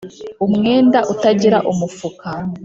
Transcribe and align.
umwenda 0.45 0.99
utagira 1.13 1.57
umufuka 1.71 2.29